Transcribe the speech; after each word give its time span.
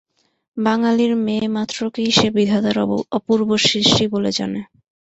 বাঙালির 0.57 1.13
মেয়েমাত্রকেই 1.25 2.09
সে 2.11 2.27
বিধাতার 2.35 2.77
অপূর্ব 3.17 3.49
সৃষ্টি 3.65 4.03
বলে 4.13 4.31
জানে। 4.37 4.59